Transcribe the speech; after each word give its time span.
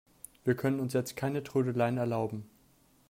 Wir 0.45 0.55
können 0.55 0.79
uns 0.79 0.93
jetzt 0.93 1.15
keine 1.15 1.43
Trödeleien 1.43 1.97
erlauben. 1.99 2.49